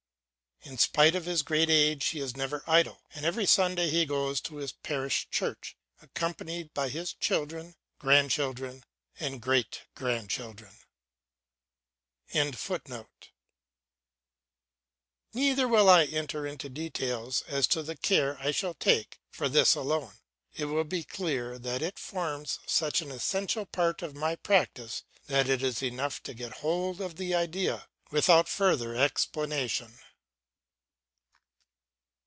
In 0.63 0.77
spite 0.77 1.15
of 1.15 1.25
his 1.25 1.41
great 1.41 1.71
age 1.71 2.05
he 2.09 2.19
is 2.19 2.37
never 2.37 2.63
idle, 2.67 3.01
and 3.15 3.25
every 3.25 3.47
Sunday 3.47 3.89
he 3.89 4.05
goes 4.05 4.39
to 4.41 4.57
his 4.57 4.71
parish 4.71 5.27
church 5.31 5.75
accompanied 6.03 6.71
by 6.71 6.87
his 6.89 7.13
children, 7.13 7.73
grandchildren, 7.97 8.83
and 9.19 9.41
great 9.41 9.81
grandchildren."] 9.95 10.75
Neither 15.33 15.67
will 15.67 15.89
I 15.89 16.03
enter 16.05 16.45
into 16.45 16.69
details 16.69 17.41
as 17.47 17.65
to 17.67 17.81
the 17.81 17.97
care 17.97 18.37
I 18.39 18.51
shall 18.51 18.75
take 18.75 19.19
for 19.31 19.49
this 19.49 19.73
alone. 19.73 20.13
It 20.53 20.65
will 20.65 20.83
be 20.83 21.03
clear 21.03 21.57
that 21.57 21.81
it 21.81 21.97
forms 21.97 22.59
such 22.67 23.01
an 23.01 23.09
essential 23.09 23.65
part 23.65 24.03
of 24.03 24.15
my 24.15 24.35
practice 24.35 25.05
that 25.25 25.49
it 25.49 25.63
is 25.63 25.81
enough 25.81 26.21
to 26.21 26.35
get 26.35 26.57
hold 26.61 27.01
of 27.01 27.15
the 27.15 27.33
idea 27.33 27.87
without 28.11 28.47
further 28.47 28.95
explanation. 28.95 29.97